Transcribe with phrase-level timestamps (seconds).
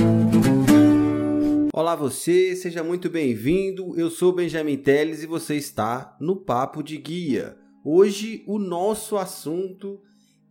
[1.80, 3.96] Olá você, seja muito bem-vindo.
[4.00, 7.56] Eu sou Benjamin Teles e você está no Papo de Guia.
[7.86, 10.02] Hoje o nosso assunto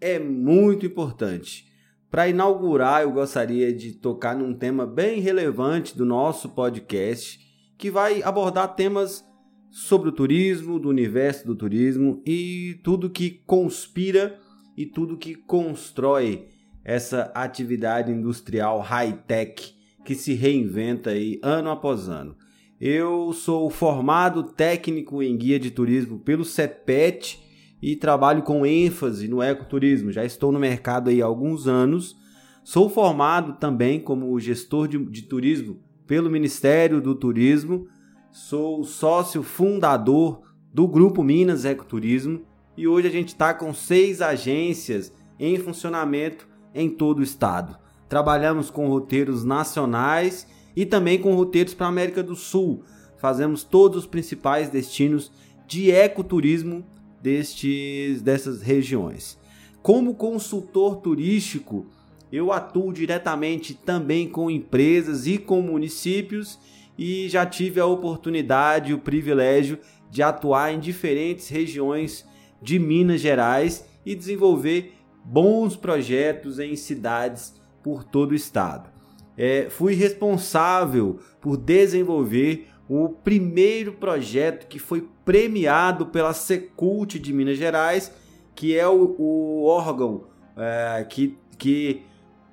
[0.01, 1.67] é muito importante.
[2.13, 7.41] Para inaugurar, eu gostaria de tocar num tema bem relevante do nosso podcast,
[7.77, 9.25] que vai abordar temas
[9.69, 14.39] sobre o turismo, do universo do turismo e tudo que conspira
[14.77, 16.47] e tudo que constrói
[16.85, 19.76] essa atividade industrial high-tech
[20.07, 22.37] que se reinventa aí ano após ano.
[22.81, 27.43] Eu sou formado técnico em guia de turismo pelo CEPET
[27.83, 30.13] e trabalho com ênfase no ecoturismo.
[30.13, 32.17] Já estou no mercado aí há alguns anos.
[32.63, 37.89] Sou formado também como gestor de, de turismo pelo Ministério do Turismo.
[38.31, 42.43] Sou sócio fundador do Grupo Minas Ecoturismo
[42.77, 47.86] e hoje a gente está com seis agências em funcionamento em todo o estado.
[48.09, 52.83] Trabalhamos com roteiros nacionais e também com roteiros para a América do Sul.
[53.17, 55.33] Fazemos todos os principais destinos
[55.67, 56.85] de ecoturismo
[57.21, 59.39] destes, dessas regiões.
[59.83, 61.87] Como consultor turístico,
[62.31, 66.59] eu atuo diretamente também com empresas e com municípios
[66.99, 69.79] e já tive a oportunidade e o privilégio
[70.11, 72.27] de atuar em diferentes regiões
[72.61, 77.55] de Minas Gerais e desenvolver bons projetos em cidades
[77.87, 78.91] por todo o estado.
[79.39, 87.57] É, fui responsável por desenvolver o primeiro projeto que foi premiado pela Secult de Minas
[87.57, 88.13] Gerais,
[88.57, 90.25] que é o, o órgão
[90.57, 92.03] é, que, que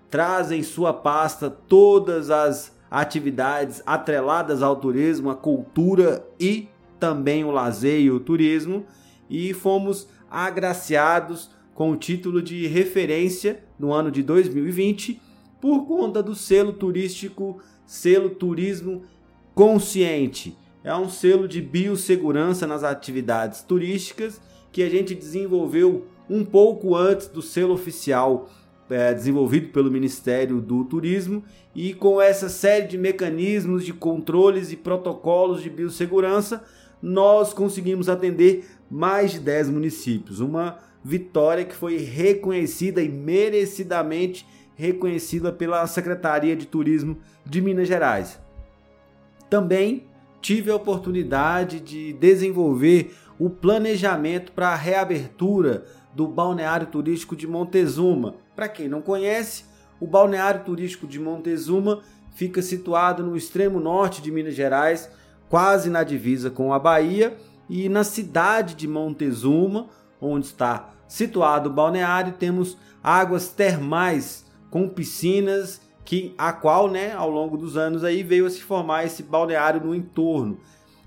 [0.07, 7.49] traz em sua pasta todas as atividades atreladas ao turismo, a cultura e também o
[7.49, 8.85] lazer e o turismo,
[9.27, 15.22] e fomos agraciados com o título de referência no ano de 2020
[15.63, 19.03] por conta do selo turístico Selo Turismo
[19.55, 20.57] Consciente.
[20.83, 24.41] É um selo de biossegurança nas atividades turísticas
[24.73, 28.49] que a gente desenvolveu um pouco antes do selo oficial
[28.89, 31.41] é, desenvolvido pelo Ministério do Turismo
[31.73, 36.61] e com essa série de mecanismos de controles e protocolos de biossegurança
[37.01, 40.41] nós conseguimos atender mais de 10 municípios.
[40.41, 48.39] Uma vitória que foi reconhecida e merecidamente reconhecida pela Secretaria de Turismo de Minas Gerais.
[49.49, 50.07] Também
[50.41, 58.35] tive a oportunidade de desenvolver o planejamento para a reabertura do balneário turístico de Montezuma.
[58.55, 59.65] Para quem não conhece,
[59.99, 62.01] o balneário turístico de Montezuma
[62.35, 65.09] fica situado no extremo norte de Minas Gerais,
[65.49, 67.37] quase na divisa com a Bahia,
[67.69, 69.87] e na cidade de Montezuma,
[70.19, 74.42] onde está situado o balneário, temos águas termais
[74.73, 79.05] com piscinas que a qual, né, ao longo dos anos aí veio a se formar
[79.05, 80.57] esse balneário no entorno.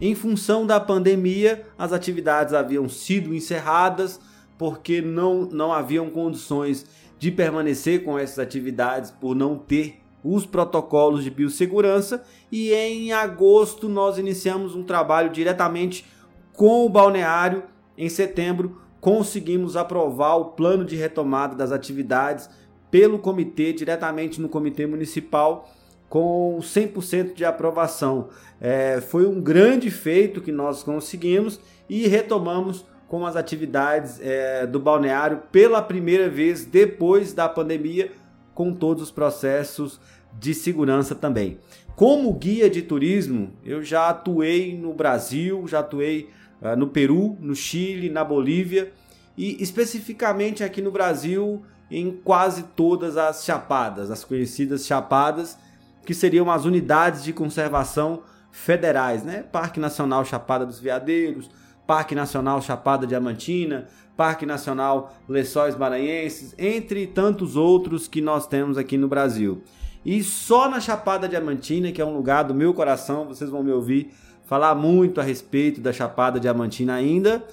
[0.00, 4.20] Em função da pandemia, as atividades haviam sido encerradas
[4.56, 6.86] porque não, não haviam condições
[7.18, 12.22] de permanecer com essas atividades por não ter os protocolos de biossegurança
[12.52, 16.06] e em agosto nós iniciamos um trabalho diretamente
[16.52, 17.64] com o balneário.
[17.98, 22.48] Em setembro conseguimos aprovar o plano de retomada das atividades
[22.96, 25.70] pelo comitê, diretamente no comitê municipal,
[26.08, 28.30] com 100% de aprovação.
[28.58, 34.80] É, foi um grande feito que nós conseguimos e retomamos com as atividades é, do
[34.80, 38.12] balneário pela primeira vez depois da pandemia,
[38.54, 40.00] com todos os processos
[40.32, 41.58] de segurança também.
[41.94, 46.30] Como guia de turismo, eu já atuei no Brasil, já atuei
[46.62, 48.90] uh, no Peru, no Chile, na Bolívia
[49.36, 55.58] e especificamente aqui no Brasil em quase todas as chapadas, as conhecidas chapadas,
[56.04, 59.42] que seriam as unidades de conservação federais, né?
[59.42, 61.50] Parque Nacional Chapada dos Veadeiros,
[61.86, 63.86] Parque Nacional Chapada Diamantina,
[64.16, 69.62] Parque Nacional Lençóis Maranhenses, entre tantos outros que nós temos aqui no Brasil.
[70.04, 73.72] E só na Chapada Diamantina, que é um lugar do meu coração, vocês vão me
[73.72, 74.12] ouvir
[74.46, 77.44] falar muito a respeito da Chapada Diamantina ainda,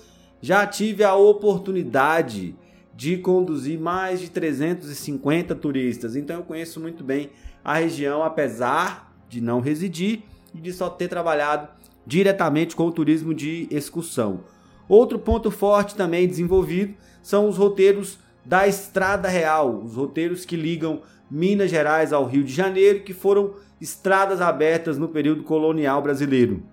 [0.42, 2.56] já tive a oportunidade
[2.96, 6.16] de conduzir mais de 350 turistas.
[6.16, 7.32] Então eu conheço muito bem
[7.64, 10.24] a região, apesar de não residir
[10.54, 11.68] e de só ter trabalhado
[12.06, 14.42] diretamente com o turismo de excursão.
[14.88, 21.02] Outro ponto forte também desenvolvido são os roteiros da Estrada Real, os roteiros que ligam
[21.32, 26.64] Minas Gerais ao Rio de Janeiro, que foram estradas abertas no período colonial brasileiro.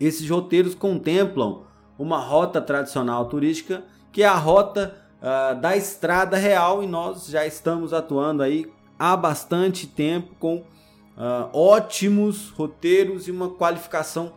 [0.00, 1.62] Esses roteiros contemplam
[1.98, 4.96] uma rota tradicional turística, que é a rota
[5.26, 11.50] uh, da Estrada Real, e nós já estamos atuando aí há bastante tempo com uh,
[11.52, 14.32] ótimos roteiros e uma qualificação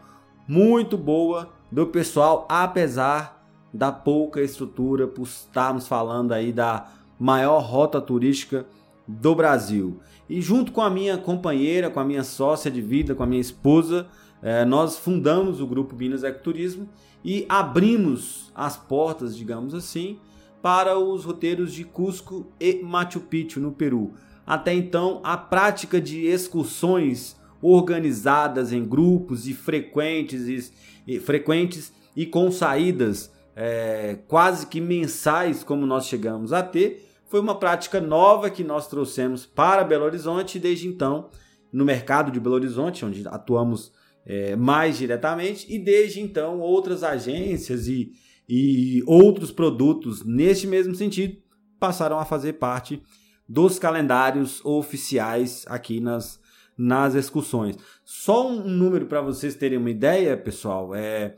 [0.48, 6.88] muito boa do pessoal, apesar da pouca estrutura, por estarmos falando aí da
[7.20, 8.66] maior rota turística
[9.08, 10.00] do Brasil.
[10.28, 13.42] E junto com a minha companheira, com a minha sócia de vida, com a minha
[13.42, 14.08] esposa,
[14.42, 16.90] eh, nós fundamos o grupo Minas Ecoturismo
[17.24, 20.20] e abrimos as portas, digamos assim,
[20.62, 24.14] para os roteiros de Cusco e Machu Picchu, no Peru.
[24.46, 30.72] Até então, a prática de excursões organizadas em grupos e frequentes
[31.06, 37.40] e, frequentes e com saídas é, quase que mensais, como nós chegamos a ter, foi
[37.40, 41.30] uma prática nova que nós trouxemos para Belo Horizonte e desde então,
[41.72, 43.92] no mercado de Belo Horizonte, onde atuamos
[44.26, 48.14] é, mais diretamente, e desde então outras agências e,
[48.50, 51.38] e outros produtos neste mesmo sentido
[51.80, 53.00] passaram a fazer parte
[53.48, 56.40] dos calendários oficiais aqui nas,
[56.76, 57.78] nas excursões.
[58.04, 61.36] Só um número para vocês terem uma ideia, pessoal, é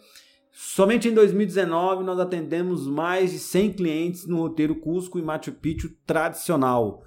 [0.54, 5.90] somente em 2019 nós atendemos mais de 100 clientes no roteiro Cusco e Machu Picchu
[6.08, 7.04] tradicional.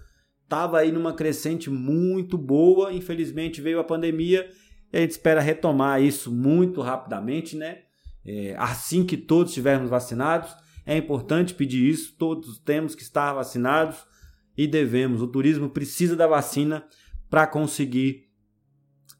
[0.46, 4.50] Tava aí numa crescente muito boa, infelizmente veio a pandemia
[4.92, 7.84] e a gente espera retomar isso muito rapidamente, né?
[8.26, 10.54] É, assim que todos estivermos vacinados,
[10.86, 14.06] é importante pedir isso, todos temos que estar vacinados
[14.56, 15.22] e devemos.
[15.22, 16.86] O turismo precisa da vacina
[17.28, 18.28] para conseguir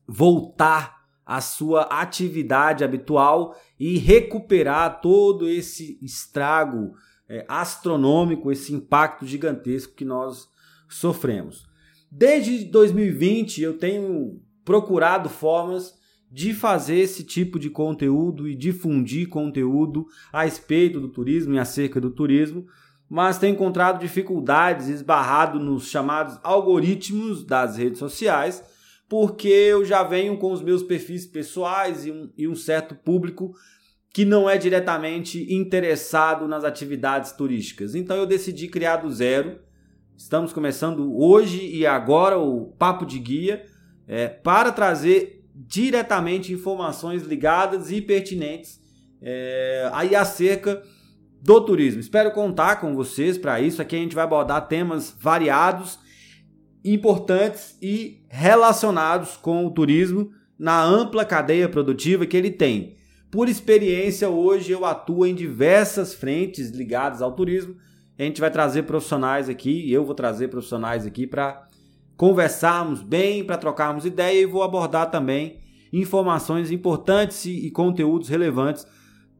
[0.06, 6.92] voltar à sua atividade habitual e recuperar todo esse estrago
[7.28, 10.48] é, astronômico, esse impacto gigantesco que nós
[10.88, 11.66] sofremos.
[12.10, 15.94] Desde 2020 eu tenho procurado formas
[16.34, 22.00] de fazer esse tipo de conteúdo e difundir conteúdo a respeito do turismo e acerca
[22.00, 22.66] do turismo,
[23.08, 28.64] mas tem encontrado dificuldades, esbarrado nos chamados algoritmos das redes sociais,
[29.08, 33.54] porque eu já venho com os meus perfis pessoais e um, e um certo público
[34.12, 37.94] que não é diretamente interessado nas atividades turísticas.
[37.94, 39.60] Então eu decidi criar do zero.
[40.16, 43.64] Estamos começando hoje e agora o Papo de Guia
[44.08, 48.80] é, para trazer diretamente informações ligadas e pertinentes
[49.22, 50.82] é, aí acerca
[51.40, 52.00] do turismo.
[52.00, 53.80] Espero contar com vocês para isso.
[53.80, 55.98] Aqui a gente vai abordar temas variados,
[56.84, 62.96] importantes e relacionados com o turismo na ampla cadeia produtiva que ele tem.
[63.30, 67.76] Por experiência, hoje eu atuo em diversas frentes ligadas ao turismo.
[68.18, 71.68] A gente vai trazer profissionais aqui, eu vou trazer profissionais aqui para
[72.16, 75.60] conversarmos bem, para trocarmos ideia e vou abordar também
[75.92, 78.86] informações importantes e conteúdos relevantes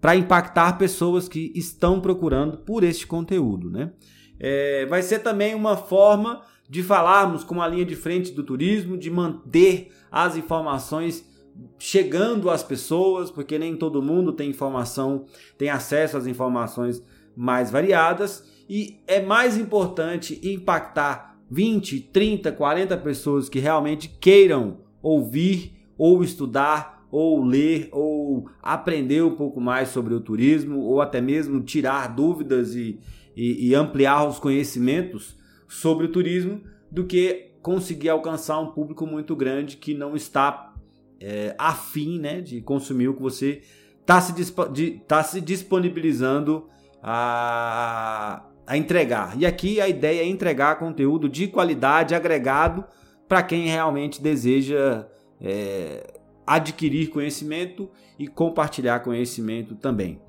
[0.01, 3.71] para impactar pessoas que estão procurando por este conteúdo.
[3.71, 3.93] Né?
[4.39, 8.97] É, vai ser também uma forma de falarmos com a linha de frente do turismo,
[8.97, 11.25] de manter as informações
[11.79, 15.25] chegando às pessoas, porque nem todo mundo tem informação,
[15.57, 17.03] tem acesso às informações
[17.37, 25.73] mais variadas, e é mais importante impactar 20, 30, 40 pessoas que realmente queiram ouvir
[25.97, 31.63] ou estudar ou ler ou aprender um pouco mais sobre o turismo ou até mesmo
[31.63, 32.99] tirar dúvidas e,
[33.37, 35.37] e, e ampliar os conhecimentos
[35.69, 36.61] sobre o turismo
[36.91, 40.75] do que conseguir alcançar um público muito grande que não está
[41.21, 43.63] é, afim né, de consumir o que você
[44.01, 44.53] está se,
[45.07, 46.69] tá se disponibilizando
[47.03, 49.39] a, a entregar.
[49.39, 52.85] E aqui a ideia é entregar conteúdo de qualidade agregado
[53.29, 55.07] para quem realmente deseja
[55.41, 56.15] é,
[56.47, 60.21] adquirir conhecimento e compartilhar conhecimento também.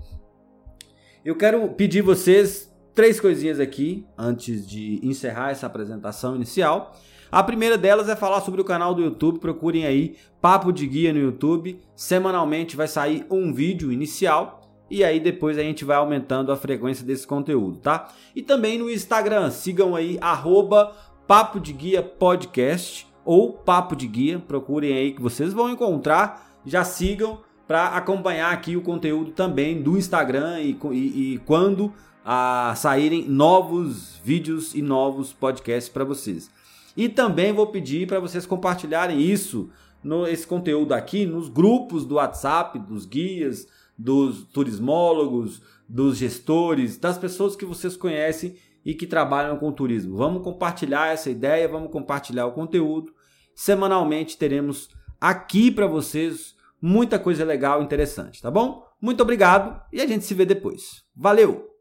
[1.23, 6.95] Eu quero pedir vocês três coisinhas aqui antes de encerrar essa apresentação inicial.
[7.31, 9.39] A primeira delas é falar sobre o canal do YouTube.
[9.39, 11.79] Procurem aí Papo de Guia no YouTube.
[11.95, 17.05] Semanalmente vai sair um vídeo inicial e aí depois a gente vai aumentando a frequência
[17.05, 18.13] desse conteúdo, tá?
[18.35, 20.93] E também no Instagram, sigam aí arroba
[21.27, 24.39] Papo de Guia Podcast ou Papo de Guia.
[24.39, 26.59] Procurem aí que vocês vão encontrar.
[26.63, 31.91] Já sigam para acompanhar aqui o conteúdo também do Instagram e, e, e quando
[32.23, 36.49] a, ah, saírem novos vídeos e novos podcasts para vocês.
[36.95, 39.69] E também vou pedir para vocês compartilharem isso
[40.03, 47.17] no, esse conteúdo aqui nos grupos do WhatsApp, dos guias, dos turismólogos, dos gestores, das
[47.17, 50.15] pessoas que vocês conhecem e que trabalham com turismo.
[50.15, 53.13] Vamos compartilhar essa ideia, vamos compartilhar o conteúdo.
[53.55, 58.85] Semanalmente teremos aqui para vocês muita coisa legal e interessante, tá bom?
[59.01, 61.03] Muito obrigado e a gente se vê depois.
[61.15, 61.74] Valeu!